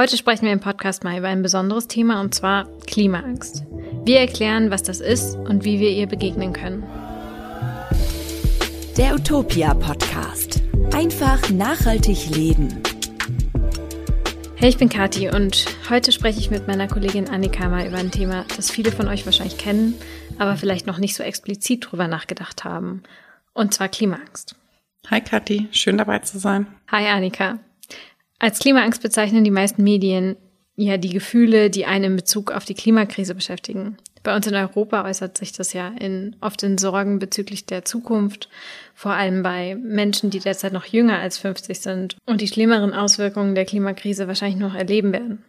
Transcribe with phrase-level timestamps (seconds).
[0.00, 3.64] Heute sprechen wir im Podcast mal über ein besonderes Thema und zwar Klimaangst.
[4.04, 6.84] Wir erklären, was das ist und wie wir ihr begegnen können.
[8.96, 10.62] Der Utopia Podcast.
[10.94, 12.80] Einfach nachhaltig leben.
[14.54, 18.12] Hey, ich bin Kathi und heute spreche ich mit meiner Kollegin Annika mal über ein
[18.12, 19.94] Thema, das viele von euch wahrscheinlich kennen,
[20.38, 23.02] aber vielleicht noch nicht so explizit drüber nachgedacht haben.
[23.52, 24.54] Und zwar Klimaangst.
[25.10, 26.68] Hi Kathi, schön dabei zu sein.
[26.88, 27.58] Hi Annika.
[28.38, 30.36] Als Klimaangst bezeichnen die meisten Medien
[30.76, 33.96] ja die Gefühle, die einen in Bezug auf die Klimakrise beschäftigen.
[34.22, 38.48] Bei uns in Europa äußert sich das ja in, oft in Sorgen bezüglich der Zukunft,
[38.94, 43.54] vor allem bei Menschen, die derzeit noch jünger als 50 sind und die schlimmeren Auswirkungen
[43.54, 45.44] der Klimakrise wahrscheinlich noch erleben werden.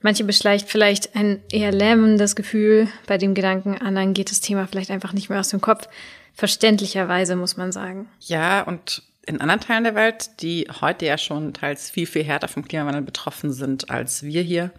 [0.00, 4.90] Manche beschleicht vielleicht ein eher lähmendes Gefühl bei dem Gedanken, anderen geht das Thema vielleicht
[4.90, 5.88] einfach nicht mehr aus dem Kopf.
[6.34, 8.08] Verständlicherweise muss man sagen.
[8.20, 12.48] Ja, und in anderen Teilen der Welt, die heute ja schon teils viel, viel härter
[12.48, 14.70] vom Klimawandel betroffen sind als wir hier,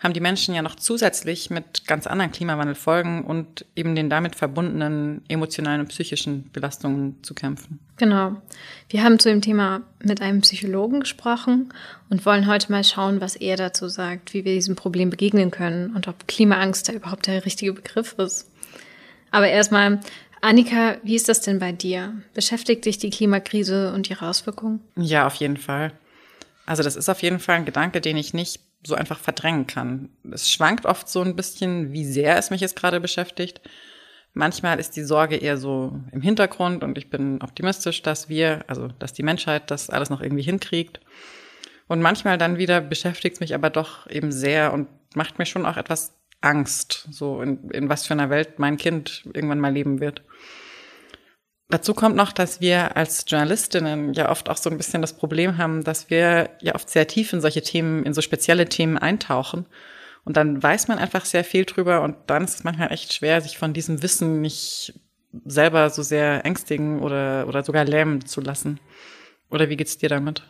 [0.00, 5.22] haben die Menschen ja noch zusätzlich mit ganz anderen Klimawandelfolgen und eben den damit verbundenen
[5.28, 7.80] emotionalen und psychischen Belastungen zu kämpfen.
[7.96, 8.36] Genau.
[8.88, 11.72] Wir haben zu dem Thema mit einem Psychologen gesprochen
[12.10, 15.96] und wollen heute mal schauen, was er dazu sagt, wie wir diesem Problem begegnen können
[15.96, 18.48] und ob Klimaangst da überhaupt der richtige Begriff ist.
[19.30, 20.00] Aber erstmal,
[20.40, 22.14] Annika, wie ist das denn bei dir?
[22.34, 24.80] Beschäftigt dich die Klimakrise und ihre Auswirkungen?
[24.96, 25.92] Ja, auf jeden Fall.
[26.66, 30.10] Also das ist auf jeden Fall ein Gedanke, den ich nicht so einfach verdrängen kann.
[30.30, 33.60] Es schwankt oft so ein bisschen, wie sehr es mich jetzt gerade beschäftigt.
[34.34, 38.88] Manchmal ist die Sorge eher so im Hintergrund und ich bin optimistisch, dass wir, also
[38.98, 41.00] dass die Menschheit das alles noch irgendwie hinkriegt.
[41.88, 45.66] Und manchmal dann wieder beschäftigt es mich aber doch eben sehr und macht mir schon
[45.66, 50.00] auch etwas Angst, so in, in was für einer Welt mein Kind irgendwann mal leben
[50.00, 50.22] wird.
[51.70, 55.58] Dazu kommt noch, dass wir als Journalistinnen ja oft auch so ein bisschen das Problem
[55.58, 59.66] haben, dass wir ja oft sehr tief in solche Themen, in so spezielle Themen eintauchen.
[60.24, 63.40] Und dann weiß man einfach sehr viel drüber und dann ist es manchmal echt schwer,
[63.40, 64.98] sich von diesem Wissen nicht
[65.44, 68.80] selber so sehr ängstigen oder, oder sogar lähmen zu lassen.
[69.50, 70.42] Oder wie geht's dir damit?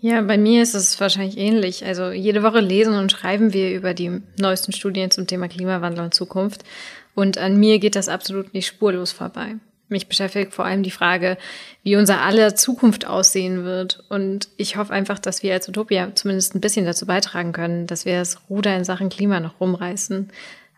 [0.00, 1.84] Ja, bei mir ist es wahrscheinlich ähnlich.
[1.84, 6.14] Also jede Woche lesen und schreiben wir über die neuesten Studien zum Thema Klimawandel und
[6.14, 6.64] Zukunft.
[7.16, 9.56] Und an mir geht das absolut nicht spurlos vorbei.
[9.88, 11.36] Mich beschäftigt vor allem die Frage,
[11.82, 14.04] wie unser aller Zukunft aussehen wird.
[14.08, 18.04] Und ich hoffe einfach, dass wir als Utopia zumindest ein bisschen dazu beitragen können, dass
[18.04, 20.30] wir das Ruder in Sachen Klima noch rumreißen.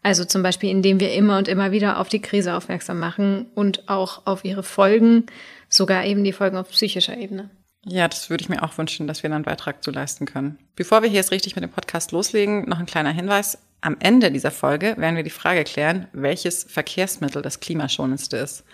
[0.03, 3.87] Also zum Beispiel, indem wir immer und immer wieder auf die Krise aufmerksam machen und
[3.87, 5.27] auch auf ihre Folgen,
[5.69, 7.51] sogar eben die Folgen auf psychischer Ebene.
[7.87, 10.59] Ja, das würde ich mir auch wünschen, dass wir einen Beitrag zu leisten können.
[10.77, 13.59] Bevor wir hier jetzt richtig mit dem Podcast loslegen, noch ein kleiner Hinweis.
[13.81, 18.65] Am Ende dieser Folge werden wir die Frage klären, welches Verkehrsmittel das klimaschonendste ist.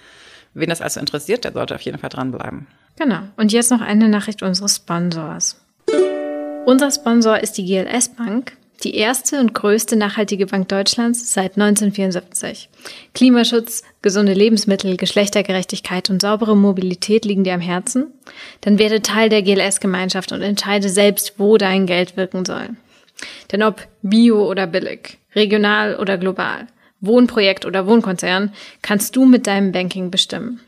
[0.55, 2.66] Wen das also interessiert, der sollte auf jeden Fall dranbleiben.
[2.97, 3.21] Genau.
[3.37, 5.61] Und jetzt noch eine Nachricht unseres Sponsors.
[6.65, 12.69] Unser Sponsor ist die GLS Bank die erste und größte nachhaltige Bank Deutschlands seit 1974.
[13.15, 18.12] Klimaschutz, gesunde Lebensmittel, Geschlechtergerechtigkeit und saubere Mobilität liegen dir am Herzen?
[18.61, 22.69] Dann werde Teil der GLS-Gemeinschaft und entscheide selbst, wo dein Geld wirken soll.
[23.50, 26.69] Denn ob bio oder billig, regional oder global,
[27.00, 30.61] Wohnprojekt oder Wohnkonzern, kannst du mit deinem Banking bestimmen.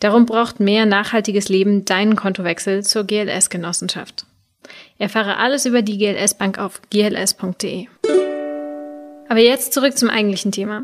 [0.00, 4.26] Darum braucht mehr nachhaltiges Leben deinen Kontowechsel zur GLS-Genossenschaft.
[4.98, 7.86] Erfahre alles über die GLS Bank auf gls.de.
[9.30, 10.82] Aber jetzt zurück zum eigentlichen Thema.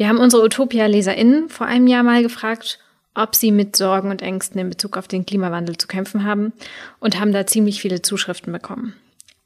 [0.00, 2.78] Wir haben unsere Utopia-LeserInnen vor einem Jahr mal gefragt,
[3.14, 6.54] ob sie mit Sorgen und Ängsten in Bezug auf den Klimawandel zu kämpfen haben
[7.00, 8.94] und haben da ziemlich viele Zuschriften bekommen.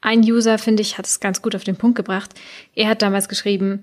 [0.01, 2.31] Ein User, finde ich, hat es ganz gut auf den Punkt gebracht.
[2.77, 3.83] Er hat damals geschrieben,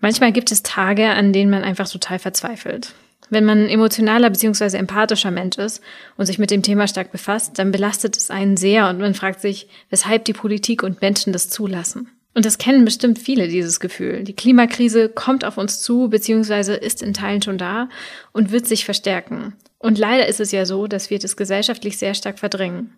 [0.00, 2.92] manchmal gibt es Tage, an denen man einfach total verzweifelt.
[3.28, 4.78] Wenn man emotionaler bzw.
[4.78, 5.80] empathischer Mensch ist
[6.16, 9.40] und sich mit dem Thema stark befasst, dann belastet es einen sehr und man fragt
[9.40, 12.10] sich, weshalb die Politik und Menschen das zulassen.
[12.32, 14.22] Und das kennen bestimmt viele, dieses Gefühl.
[14.22, 17.88] Die Klimakrise kommt auf uns zu, beziehungsweise ist in Teilen schon da
[18.32, 19.54] und wird sich verstärken.
[19.78, 22.92] Und leider ist es ja so, dass wir das gesellschaftlich sehr stark verdrängen.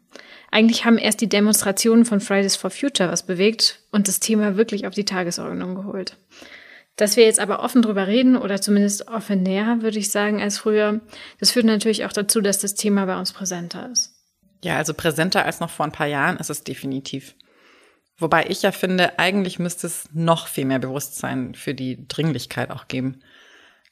[0.51, 4.87] Eigentlich haben erst die Demonstrationen von Fridays for Future was bewegt und das Thema wirklich
[4.87, 6.19] auf die Tagesordnung geholt.
[6.97, 10.59] Dass wir jetzt aber offen drüber reden oder zumindest offen näher, würde ich sagen, als
[10.59, 11.01] früher,
[11.41, 14.15] das führt natürlich auch dazu, dass das Thema bei uns präsenter ist.
[14.63, 17.35] Ja, also präsenter als noch vor ein paar Jahren ist es definitiv.
[18.19, 22.89] Wobei ich ja finde, eigentlich müsste es noch viel mehr Bewusstsein für die Dringlichkeit auch
[22.89, 23.23] geben.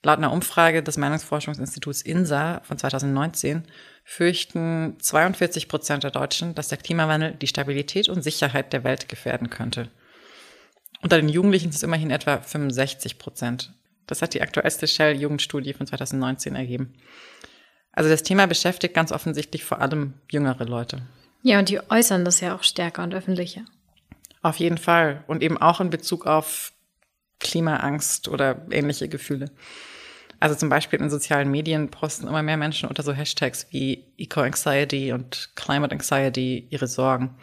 [0.02, 3.64] Laut einer Umfrage des Meinungsforschungsinstituts INSA von 2019
[4.04, 9.50] fürchten 42 Prozent der Deutschen, dass der Klimawandel die Stabilität und Sicherheit der Welt gefährden
[9.50, 9.90] könnte.
[11.02, 13.74] Unter den Jugendlichen ist es immerhin etwa 65 Prozent.
[14.06, 16.94] Das hat die aktuellste Shell-Jugendstudie von 2019 ergeben.
[17.92, 21.02] Also das Thema beschäftigt ganz offensichtlich vor allem jüngere Leute.
[21.42, 23.64] Ja, und die äußern das ja auch stärker und öffentlicher.
[24.42, 25.24] Auf jeden Fall.
[25.26, 26.72] Und eben auch in Bezug auf
[27.40, 29.50] Klimaangst oder ähnliche Gefühle.
[30.40, 35.12] Also zum Beispiel in sozialen Medien posten immer mehr Menschen unter so Hashtags wie Eco-Anxiety
[35.12, 37.36] und Climate Anxiety ihre Sorgen.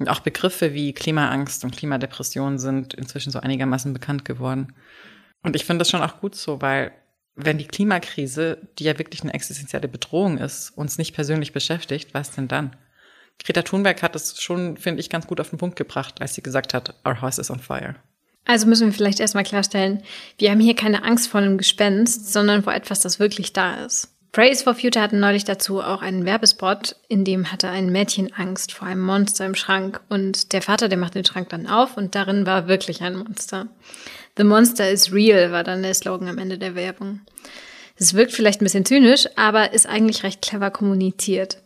[0.00, 4.74] Und auch Begriffe wie Klimaangst und Klimadepression sind inzwischen so einigermaßen bekannt geworden.
[5.42, 6.92] Und ich finde das schon auch gut so, weil
[7.36, 12.32] wenn die Klimakrise, die ja wirklich eine existenzielle Bedrohung ist, uns nicht persönlich beschäftigt, was
[12.32, 12.74] denn dann?
[13.44, 16.42] Greta Thunberg hat es schon, finde ich, ganz gut auf den Punkt gebracht, als sie
[16.42, 17.94] gesagt hat, Our house is on fire.
[18.44, 20.02] Also müssen wir vielleicht erstmal klarstellen,
[20.38, 24.08] wir haben hier keine Angst vor einem Gespenst, sondern vor etwas, das wirklich da ist.
[24.32, 28.72] Praise for Future hatten neulich dazu auch einen Werbespot, in dem hatte ein Mädchen Angst
[28.72, 32.14] vor einem Monster im Schrank und der Vater, der macht den Schrank dann auf und
[32.14, 33.68] darin war wirklich ein Monster.
[34.36, 37.20] The Monster is real war dann der Slogan am Ende der Werbung.
[37.96, 41.58] Es wirkt vielleicht ein bisschen zynisch, aber ist eigentlich recht clever kommuniziert.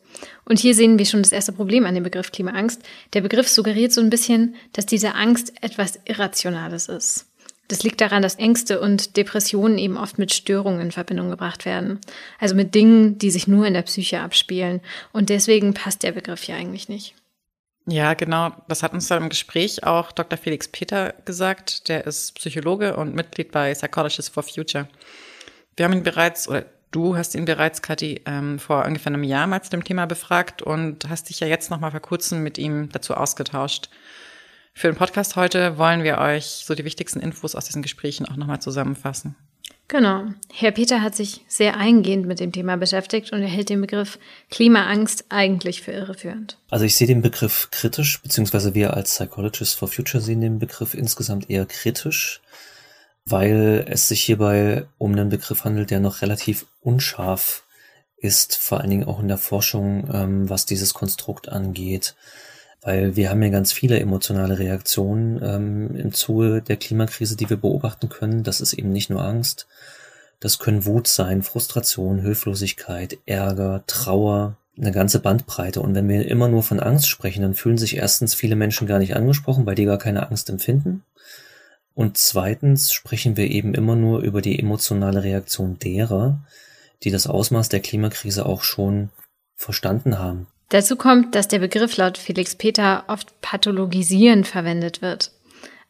[0.44, 2.82] Und hier sehen wir schon das erste Problem an dem Begriff Klimaangst.
[3.12, 7.26] Der Begriff suggeriert so ein bisschen, dass diese Angst etwas Irrationales ist.
[7.68, 12.00] Das liegt daran, dass Ängste und Depressionen eben oft mit Störungen in Verbindung gebracht werden.
[12.38, 14.80] Also mit Dingen, die sich nur in der Psyche abspielen.
[15.12, 17.14] Und deswegen passt der Begriff hier eigentlich nicht.
[17.86, 18.52] Ja, genau.
[18.68, 20.38] Das hat uns dann im Gespräch auch Dr.
[20.38, 21.88] Felix Peter gesagt.
[21.88, 24.88] Der ist Psychologe und Mitglied bei Psychologists for Future.
[25.76, 29.48] Wir haben ihn bereits, oder du hast ihn bereits, Kathi, ähm, vor ungefähr einem Jahr
[29.48, 32.58] mal zu dem Thema befragt und hast dich ja jetzt noch mal vor kurzem mit
[32.58, 33.88] ihm dazu ausgetauscht.
[34.74, 38.36] Für den Podcast heute wollen wir euch so die wichtigsten Infos aus diesen Gesprächen auch
[38.36, 39.34] nochmal zusammenfassen.
[39.88, 40.24] Genau.
[40.50, 44.18] Herr Peter hat sich sehr eingehend mit dem Thema beschäftigt und er hält den Begriff
[44.50, 46.56] Klimaangst eigentlich für irreführend.
[46.70, 50.94] Also ich sehe den Begriff kritisch, beziehungsweise wir als Psychologists for Future sehen den Begriff
[50.94, 52.40] insgesamt eher kritisch,
[53.24, 57.64] weil es sich hierbei um einen Begriff handelt, der noch relativ unscharf
[58.16, 62.14] ist, vor allen Dingen auch in der Forschung, ähm, was dieses Konstrukt angeht
[62.82, 67.56] weil wir haben ja ganz viele emotionale Reaktionen ähm, im Zuge der Klimakrise, die wir
[67.56, 68.42] beobachten können.
[68.42, 69.68] Das ist eben nicht nur Angst,
[70.40, 75.80] das können Wut sein, Frustration, Hilflosigkeit, Ärger, Trauer, eine ganze Bandbreite.
[75.80, 78.98] Und wenn wir immer nur von Angst sprechen, dann fühlen sich erstens viele Menschen gar
[78.98, 81.04] nicht angesprochen, weil die gar keine Angst empfinden.
[81.94, 86.40] Und zweitens sprechen wir eben immer nur über die emotionale Reaktion derer,
[87.02, 89.10] die das Ausmaß der Klimakrise auch schon
[89.54, 90.46] verstanden haben.
[90.70, 95.32] Dazu kommt, dass der Begriff laut Felix Peter oft pathologisierend verwendet wird.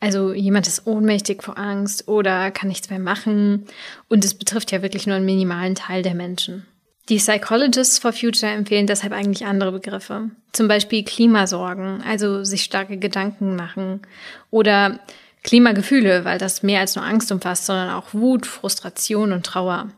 [0.00, 3.66] Also jemand ist ohnmächtig vor Angst oder kann nichts mehr machen
[4.08, 6.66] und es betrifft ja wirklich nur einen minimalen Teil der Menschen.
[7.08, 10.30] Die Psychologists for Future empfehlen deshalb eigentlich andere Begriffe.
[10.52, 14.02] Zum Beispiel Klimasorgen, also sich starke Gedanken machen.
[14.50, 15.00] Oder
[15.42, 19.88] Klimagefühle, weil das mehr als nur Angst umfasst, sondern auch Wut, Frustration und Trauer.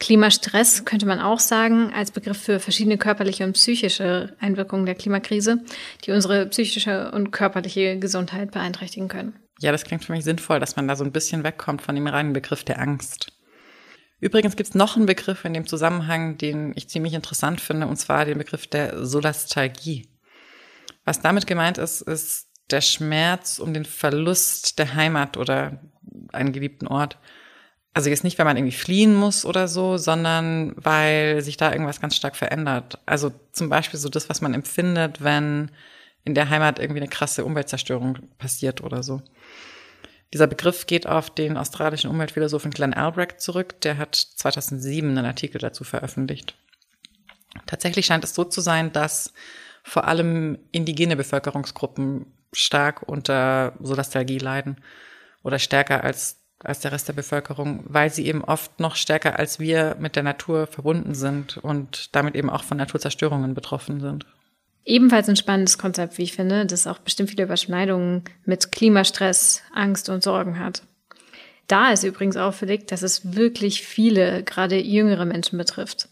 [0.00, 5.64] Klimastress könnte man auch sagen, als Begriff für verschiedene körperliche und psychische Einwirkungen der Klimakrise,
[6.04, 9.34] die unsere psychische und körperliche Gesundheit beeinträchtigen können.
[9.60, 12.06] Ja, das klingt für mich sinnvoll, dass man da so ein bisschen wegkommt von dem
[12.06, 13.32] reinen Begriff der Angst.
[14.20, 17.96] Übrigens gibt es noch einen Begriff in dem Zusammenhang, den ich ziemlich interessant finde, und
[17.96, 20.08] zwar den Begriff der Solastalgie.
[21.04, 25.80] Was damit gemeint ist, ist der Schmerz um den Verlust der Heimat oder
[26.32, 27.18] einen geliebten Ort.
[27.92, 32.00] Also jetzt nicht, weil man irgendwie fliehen muss oder so, sondern weil sich da irgendwas
[32.00, 32.98] ganz stark verändert.
[33.06, 35.70] Also zum Beispiel so das, was man empfindet, wenn
[36.24, 39.22] in der Heimat irgendwie eine krasse Umweltzerstörung passiert oder so.
[40.32, 43.80] Dieser Begriff geht auf den australischen Umweltphilosophen Glenn Albrecht zurück.
[43.82, 46.56] Der hat 2007 einen Artikel dazu veröffentlicht.
[47.66, 49.32] Tatsächlich scheint es so zu sein, dass
[49.84, 54.76] vor allem indigene Bevölkerungsgruppen stark unter Solastalgie leiden
[55.42, 59.60] oder stärker als als der Rest der Bevölkerung, weil sie eben oft noch stärker als
[59.60, 64.24] wir mit der Natur verbunden sind und damit eben auch von Naturzerstörungen betroffen sind.
[64.86, 70.08] Ebenfalls ein spannendes Konzept, wie ich finde, das auch bestimmt viele Überschneidungen mit Klimastress, Angst
[70.08, 70.82] und Sorgen hat.
[71.68, 76.08] Da ist übrigens auffällig, dass es wirklich viele, gerade jüngere Menschen betrifft.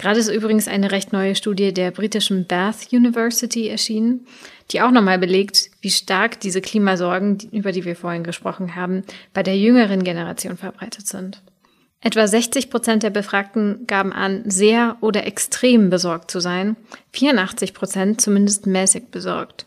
[0.00, 4.26] Gerade ist übrigens eine recht neue Studie der britischen Bath University erschienen,
[4.70, 9.02] die auch nochmal belegt, wie stark diese Klimasorgen, über die wir vorhin gesprochen haben,
[9.34, 11.42] bei der jüngeren Generation verbreitet sind.
[12.00, 16.76] Etwa 60 Prozent der Befragten gaben an, sehr oder extrem besorgt zu sein,
[17.12, 19.66] 84 Prozent zumindest mäßig besorgt.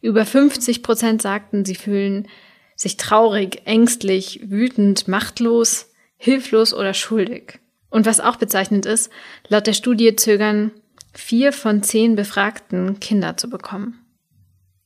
[0.00, 2.28] Über 50 Prozent sagten, sie fühlen
[2.76, 7.58] sich traurig, ängstlich, wütend, machtlos, hilflos oder schuldig.
[7.94, 9.08] Und was auch bezeichnend ist,
[9.46, 10.72] laut der Studie zögern
[11.12, 14.04] vier von zehn Befragten Kinder zu bekommen.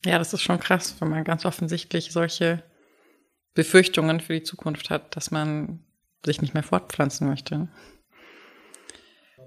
[0.05, 2.62] Ja, das ist schon krass, wenn man ganz offensichtlich solche
[3.55, 5.83] Befürchtungen für die Zukunft hat, dass man
[6.23, 7.69] sich nicht mehr fortpflanzen möchte.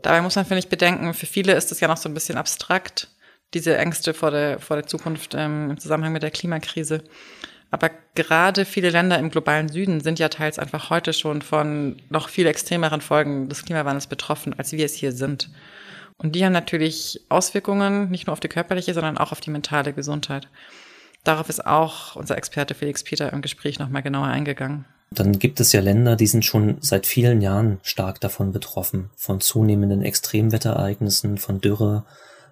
[0.02, 2.40] Dabei muss man, finde ich, bedenken, für viele ist es ja noch so ein bisschen
[2.40, 3.10] abstrakt,
[3.54, 7.04] diese Ängste vor der, vor der Zukunft ähm, im Zusammenhang mit der Klimakrise.
[7.72, 12.28] Aber gerade viele Länder im globalen Süden sind ja teils einfach heute schon von noch
[12.28, 15.50] viel extremeren Folgen des Klimawandels betroffen, als wir es hier sind.
[16.18, 19.94] Und die haben natürlich Auswirkungen nicht nur auf die körperliche, sondern auch auf die mentale
[19.94, 20.50] Gesundheit.
[21.24, 24.86] Darauf ist auch unser Experte Felix Peter im Gespräch nochmal genauer eingegangen.
[25.12, 29.40] Dann gibt es ja Länder, die sind schon seit vielen Jahren stark davon betroffen, von
[29.40, 32.06] zunehmenden Extremwetterereignissen, von Dürre,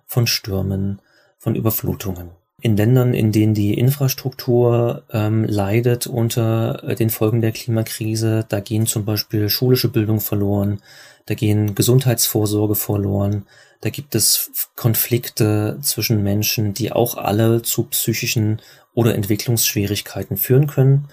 [0.05, 1.01] von Stürmen,
[1.37, 7.51] von Überflutungen in Ländern, in denen die Infrastruktur ähm, leidet unter äh, den Folgen der
[7.51, 10.81] Klimakrise, da gehen zum Beispiel schulische Bildung verloren,
[11.25, 13.45] da gehen Gesundheitsvorsorge verloren,
[13.81, 18.61] da gibt es Konflikte zwischen Menschen, die auch alle zu psychischen
[18.93, 21.07] oder Entwicklungsschwierigkeiten führen können.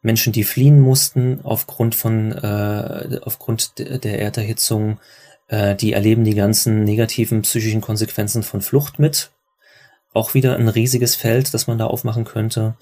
[0.00, 4.98] Menschen, die fliehen mussten aufgrund von äh, aufgrund der Erderhitzung,
[5.48, 9.30] äh, die erleben die ganzen negativen psychischen Konsequenzen von Flucht mit,
[10.12, 12.74] auch wieder ein riesiges Feld, das man da aufmachen könnte.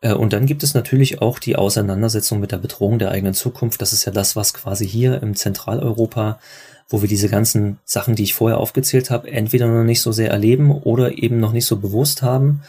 [0.00, 3.80] Äh, und dann gibt es natürlich auch die Auseinandersetzung mit der Bedrohung der eigenen Zukunft.
[3.82, 6.38] Das ist ja das, was quasi hier im Zentraleuropa,
[6.88, 10.30] wo wir diese ganzen Sachen, die ich vorher aufgezählt habe, entweder noch nicht so sehr
[10.30, 12.62] erleben oder eben noch nicht so bewusst haben,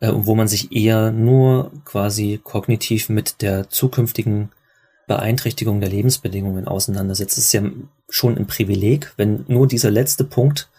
[0.00, 4.50] äh, wo man sich eher nur quasi kognitiv mit der zukünftigen
[5.06, 7.36] Beeinträchtigung der Lebensbedingungen auseinandersetzt.
[7.38, 7.62] Es ist ja
[8.08, 10.70] schon ein Privileg, wenn nur dieser letzte Punkt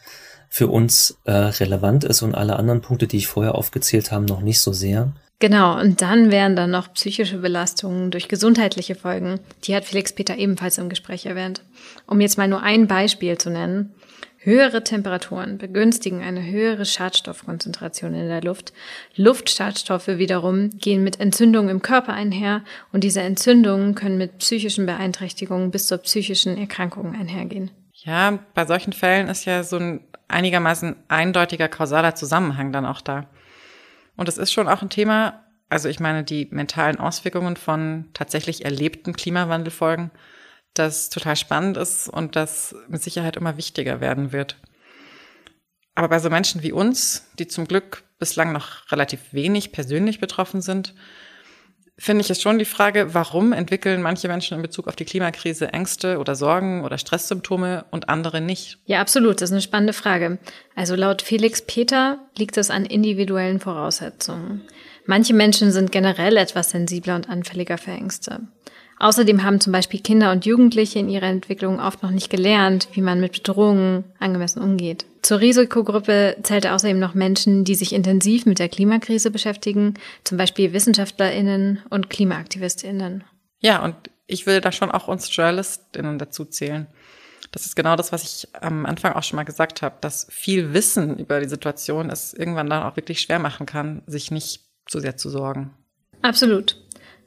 [0.54, 4.42] für uns äh, relevant ist und alle anderen Punkte, die ich vorher aufgezählt habe, noch
[4.42, 5.12] nicht so sehr.
[5.40, 9.40] Genau, und dann wären dann noch psychische Belastungen durch gesundheitliche Folgen.
[9.64, 11.64] Die hat Felix Peter ebenfalls im Gespräch erwähnt.
[12.06, 13.96] Um jetzt mal nur ein Beispiel zu nennen.
[14.38, 18.74] Höhere Temperaturen begünstigen eine höhere Schadstoffkonzentration in der Luft.
[19.16, 25.72] Luftschadstoffe wiederum gehen mit Entzündungen im Körper einher und diese Entzündungen können mit psychischen Beeinträchtigungen
[25.72, 27.72] bis zur psychischen Erkrankung einhergehen.
[27.94, 33.30] Ja, bei solchen Fällen ist ja so ein einigermaßen eindeutiger kausaler Zusammenhang dann auch da.
[34.16, 38.66] Und es ist schon auch ein Thema, also ich meine, die mentalen Auswirkungen von tatsächlich
[38.66, 40.12] erlebten Klimawandelfolgen,
[40.74, 44.58] das total spannend ist und das mit Sicherheit immer wichtiger werden wird.
[45.94, 50.62] Aber bei so Menschen wie uns, die zum Glück bislang noch relativ wenig persönlich betroffen
[50.62, 50.96] sind,
[51.98, 55.72] finde ich es schon die Frage, warum entwickeln manche Menschen in Bezug auf die Klimakrise
[55.72, 58.80] Ängste oder Sorgen oder Stresssymptome und andere nicht?
[58.86, 59.42] Ja, absolut.
[59.42, 60.40] Das ist eine spannende Frage.
[60.76, 64.62] Also laut Felix Peter liegt es an individuellen Voraussetzungen.
[65.06, 68.42] Manche Menschen sind generell etwas sensibler und anfälliger für Ängste.
[69.04, 73.02] Außerdem haben zum Beispiel Kinder und Jugendliche in ihrer Entwicklung oft noch nicht gelernt, wie
[73.02, 75.06] man mit Bedrohungen angemessen umgeht.
[75.22, 80.72] Zur Risikogruppe zählt außerdem noch Menschen, die sich intensiv mit der Klimakrise beschäftigen, zum Beispiel
[80.72, 83.26] WissenschaftlerInnen und KlimaaktivistInnen.
[83.60, 83.94] Ja, und
[84.26, 86.88] ich will da schon auch uns JournalistInnen dazu zählen.
[87.52, 90.72] Das ist genau das, was ich am Anfang auch schon mal gesagt habe, dass viel
[90.72, 95.02] Wissen über die Situation es irgendwann dann auch wirklich schwer machen kann, sich nicht zu
[95.02, 95.74] sehr zu sorgen.
[96.22, 96.78] Absolut.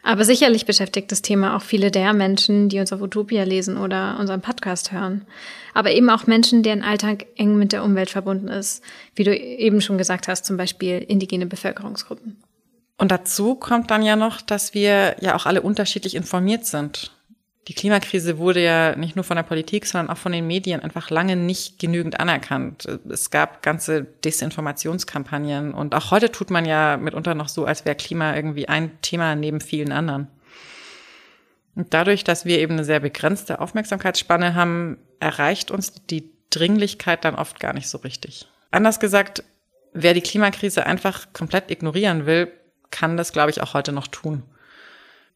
[0.06, 4.16] Aber sicherlich beschäftigt das Thema auch viele der Menschen, die uns auf Utopia lesen oder
[4.20, 5.26] unseren Podcast hören.
[5.74, 8.84] Aber eben auch Menschen, deren Alltag eng mit der Umwelt verbunden ist.
[9.16, 12.36] Wie du eben schon gesagt hast, zum Beispiel indigene Bevölkerungsgruppen.
[12.98, 17.10] Und dazu kommt dann ja noch, dass wir ja auch alle unterschiedlich informiert sind
[17.68, 21.10] die Klimakrise wurde ja nicht nur von der Politik, sondern auch von den Medien einfach
[21.10, 22.86] lange nicht genügend anerkannt.
[23.08, 27.96] Es gab ganze Desinformationskampagnen und auch heute tut man ja mitunter noch so, als wäre
[27.96, 30.28] Klima irgendwie ein Thema neben vielen anderen.
[31.74, 37.34] Und dadurch, dass wir eben eine sehr begrenzte Aufmerksamkeitsspanne haben, erreicht uns die Dringlichkeit dann
[37.34, 38.46] oft gar nicht so richtig.
[38.70, 39.42] Anders gesagt,
[39.92, 42.52] wer die Klimakrise einfach komplett ignorieren will,
[42.90, 44.44] kann das, glaube ich, auch heute noch tun.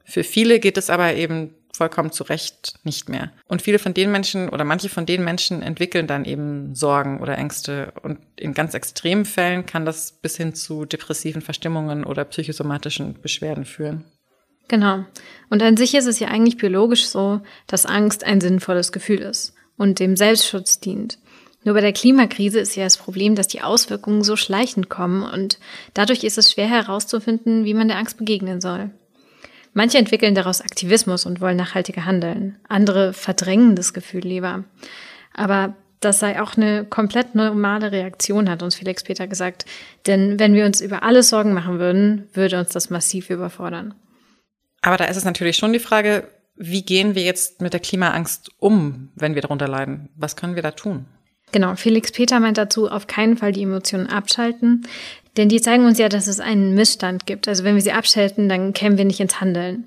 [0.05, 3.33] Für viele geht es aber eben vollkommen zu Recht nicht mehr.
[3.49, 7.39] Und viele von den Menschen oder manche von den Menschen entwickeln dann eben Sorgen oder
[7.39, 7.95] Ängste.
[8.03, 13.65] Und in ganz extremen Fällen kann das bis hin zu depressiven Verstimmungen oder psychosomatischen Beschwerden
[13.65, 14.05] führen.
[14.69, 15.07] Genau.
[15.49, 19.55] Und an sich ist es ja eigentlich biologisch so, dass Angst ein sinnvolles Gefühl ist
[19.79, 21.19] und dem Selbstschutz dient.
[21.65, 25.59] Nur bei der Klimakrise ist ja das Problem, dass die Auswirkungen so schleichend kommen und
[25.95, 28.91] dadurch ist es schwer herauszufinden, wie man der Angst begegnen soll.
[29.73, 32.59] Manche entwickeln daraus Aktivismus und wollen nachhaltiger handeln.
[32.69, 34.65] Andere verdrängen das Gefühl lieber.
[35.33, 39.67] Aber das sei auch eine komplett normale Reaktion, hat uns Felix Peter gesagt.
[40.07, 43.95] Denn wenn wir uns über alles Sorgen machen würden, würde uns das massiv überfordern.
[44.83, 48.51] Aber da ist es natürlich schon die Frage, wie gehen wir jetzt mit der Klimaangst
[48.59, 50.09] um, wenn wir darunter leiden?
[50.17, 51.07] Was können wir da tun?
[51.53, 54.87] Genau, Felix Peter meint dazu, auf keinen Fall die Emotionen abschalten,
[55.37, 57.47] Denn die zeigen uns ja, dass es einen Missstand gibt.
[57.49, 59.87] Also wenn wir sie abschalten, dann kämen wir nicht ins Handeln.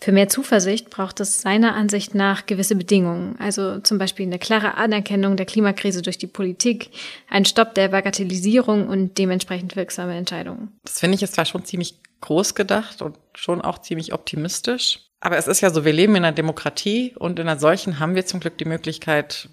[0.00, 4.74] Für mehr Zuversicht braucht es seiner Ansicht nach gewisse Bedingungen, also zum Beispiel eine klare
[4.74, 6.90] Anerkennung der Klimakrise durch die Politik,
[7.30, 10.72] ein Stopp der Bagatellisierung und dementsprechend wirksame Entscheidungen.
[10.84, 15.00] Das finde ich jetzt zwar schon ziemlich groß gedacht und schon auch ziemlich optimistisch.
[15.20, 18.16] Aber es ist ja so, wir leben in einer Demokratie und in einer solchen haben
[18.16, 19.48] wir zum Glück die Möglichkeit,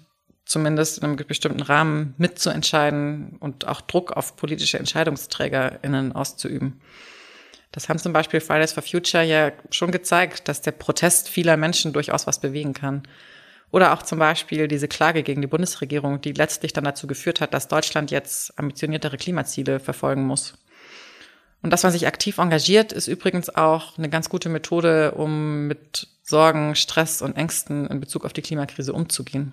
[0.50, 6.80] zumindest in einem bestimmten Rahmen mitzuentscheiden und auch Druck auf politische EntscheidungsträgerInnen auszuüben.
[7.70, 11.92] Das haben zum Beispiel Fridays for Future ja schon gezeigt, dass der Protest vieler Menschen
[11.92, 13.04] durchaus was bewegen kann.
[13.70, 17.54] Oder auch zum Beispiel diese Klage gegen die Bundesregierung, die letztlich dann dazu geführt hat,
[17.54, 20.54] dass Deutschland jetzt ambitioniertere Klimaziele verfolgen muss.
[21.62, 26.08] Und dass man sich aktiv engagiert, ist übrigens auch eine ganz gute Methode, um mit
[26.24, 29.52] Sorgen, Stress und Ängsten in Bezug auf die Klimakrise umzugehen.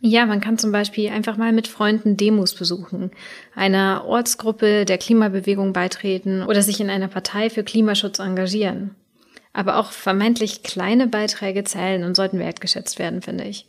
[0.00, 3.10] Ja, man kann zum Beispiel einfach mal mit Freunden Demos besuchen,
[3.56, 8.94] einer Ortsgruppe der Klimabewegung beitreten oder sich in einer Partei für Klimaschutz engagieren.
[9.52, 13.66] Aber auch vermeintlich kleine Beiträge zählen und sollten wertgeschätzt werden, finde ich.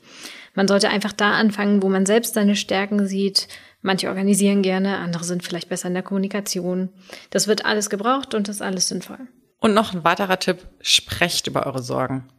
[0.53, 3.47] Man sollte einfach da anfangen, wo man selbst seine Stärken sieht.
[3.81, 6.89] Manche organisieren gerne, andere sind vielleicht besser in der Kommunikation.
[7.31, 9.19] Das wird alles gebraucht und das ist alles sinnvoll.
[9.59, 12.29] Und noch ein weiterer Tipp, sprecht über eure Sorgen.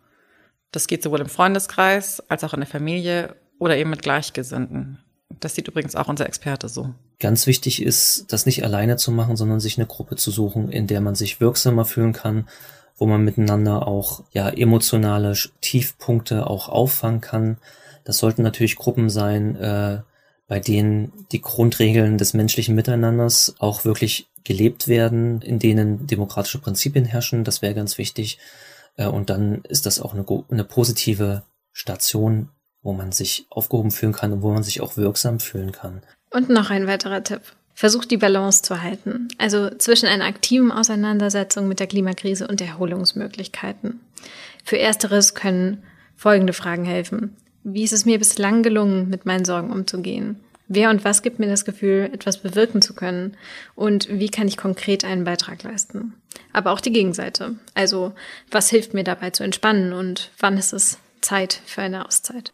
[0.70, 4.99] Das geht sowohl im Freundeskreis als auch in der Familie oder eben mit Gleichgesinnten.
[5.38, 6.93] Das sieht übrigens auch unser Experte so.
[7.21, 10.88] Ganz wichtig ist, das nicht alleine zu machen, sondern sich eine Gruppe zu suchen, in
[10.88, 12.49] der man sich wirksamer fühlen kann,
[12.97, 17.59] wo man miteinander auch ja emotionale Tiefpunkte auch auffangen kann.
[18.05, 20.00] Das sollten natürlich Gruppen sein, äh,
[20.49, 27.05] bei denen die Grundregeln des menschlichen Miteinanders auch wirklich gelebt werden, in denen demokratische Prinzipien
[27.05, 27.45] herrschen.
[27.45, 28.38] Das wäre ganz wichtig.
[28.97, 32.49] Äh, und dann ist das auch eine, eine positive Station
[32.82, 36.02] wo man sich aufgehoben fühlen kann und wo man sich auch wirksam fühlen kann.
[36.30, 37.42] Und noch ein weiterer Tipp.
[37.75, 44.00] Versucht die Balance zu halten, also zwischen einer aktiven Auseinandersetzung mit der Klimakrise und Erholungsmöglichkeiten.
[44.64, 45.82] Für ersteres können
[46.14, 47.37] folgende Fragen helfen.
[47.64, 50.40] Wie ist es mir bislang gelungen, mit meinen Sorgen umzugehen?
[50.68, 53.37] Wer und was gibt mir das Gefühl, etwas bewirken zu können?
[53.75, 56.14] Und wie kann ich konkret einen Beitrag leisten?
[56.52, 57.56] Aber auch die Gegenseite.
[57.75, 58.12] Also,
[58.50, 62.52] was hilft mir dabei zu entspannen und wann ist es Zeit für eine Auszeit.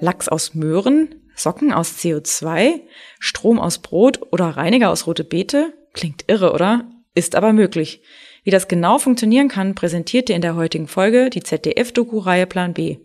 [0.00, 2.80] Lachs aus Möhren, Socken aus CO2,
[3.18, 5.72] Strom aus Brot oder Reiniger aus rote Beete?
[5.92, 6.88] Klingt irre, oder?
[7.14, 8.02] Ist aber möglich.
[8.42, 12.98] Wie das genau funktionieren kann, präsentiert dir in der heutigen Folge die ZDF-Doku-Reihe Plan B.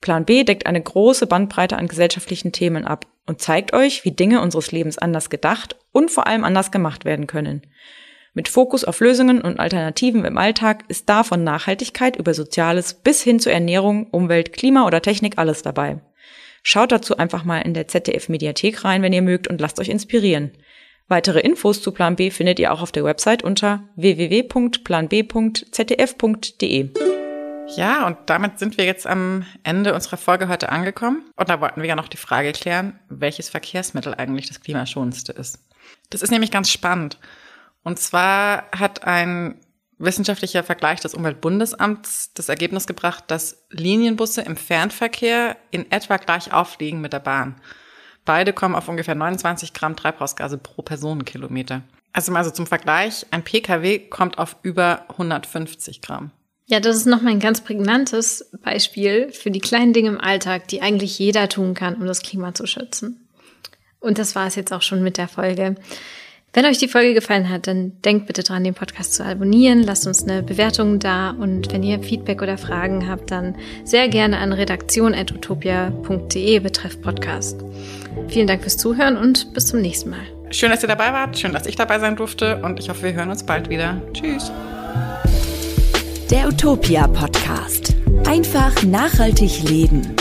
[0.00, 4.40] Plan B deckt eine große Bandbreite an gesellschaftlichen Themen ab und zeigt euch, wie Dinge
[4.40, 7.62] unseres Lebens anders gedacht und vor allem anders gemacht werden können.
[8.34, 13.22] Mit Fokus auf Lösungen und Alternativen im Alltag ist da von Nachhaltigkeit über Soziales bis
[13.22, 16.00] hin zu Ernährung, Umwelt, Klima oder Technik alles dabei.
[16.62, 19.90] Schaut dazu einfach mal in der ZDF Mediathek rein, wenn ihr mögt und lasst euch
[19.90, 20.52] inspirieren.
[21.08, 26.88] Weitere Infos zu Plan B findet ihr auch auf der Website unter www.planb.zdf.de.
[27.76, 31.30] Ja, und damit sind wir jetzt am Ende unserer Folge heute angekommen.
[31.36, 35.58] Und da wollten wir ja noch die Frage klären, welches Verkehrsmittel eigentlich das klimaschonendste ist.
[36.08, 37.18] Das ist nämlich ganz spannend.
[37.84, 39.60] Und zwar hat ein
[39.98, 47.00] wissenschaftlicher Vergleich des Umweltbundesamts das Ergebnis gebracht, dass Linienbusse im Fernverkehr in etwa gleich aufliegen
[47.00, 47.54] mit der Bahn.
[48.24, 51.82] Beide kommen auf ungefähr 29 Gramm Treibhausgase pro Personenkilometer.
[52.12, 56.30] Also mal so zum Vergleich, ein Pkw kommt auf über 150 Gramm.
[56.66, 60.82] Ja, das ist nochmal ein ganz prägnantes Beispiel für die kleinen Dinge im Alltag, die
[60.82, 63.28] eigentlich jeder tun kann, um das Klima zu schützen.
[63.98, 65.76] Und das war es jetzt auch schon mit der Folge.
[66.54, 70.06] Wenn euch die Folge gefallen hat, dann denkt bitte dran, den Podcast zu abonnieren, lasst
[70.06, 74.52] uns eine Bewertung da und wenn ihr Feedback oder Fragen habt, dann sehr gerne an
[74.52, 77.64] redaktion.utopia.de betreff Podcast.
[78.28, 80.26] Vielen Dank fürs Zuhören und bis zum nächsten Mal.
[80.50, 83.14] Schön, dass ihr dabei wart, schön, dass ich dabei sein durfte und ich hoffe, wir
[83.14, 84.02] hören uns bald wieder.
[84.12, 84.52] Tschüss.
[86.30, 87.94] Der Utopia Podcast.
[88.26, 90.14] Einfach nachhaltig leben.